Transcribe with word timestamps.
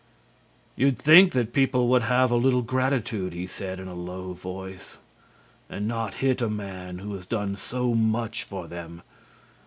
"You'd 0.75 0.97
think 0.97 1.31
that 1.33 1.53
people 1.53 1.87
would 1.89 2.01
have 2.01 2.31
a 2.31 2.35
little 2.35 2.63
gratitude," 2.63 3.33
he 3.33 3.45
said 3.45 3.79
in 3.79 3.87
a 3.87 3.93
low 3.93 4.33
voice, 4.33 4.97
"and 5.69 5.87
not 5.87 6.15
hit 6.15 6.41
at 6.41 6.47
a 6.47 6.49
man 6.49 6.97
who 6.97 7.13
has 7.13 7.27
done 7.27 7.55
so 7.55 7.93
much 7.93 8.43
for 8.43 8.65
them. 8.65 9.03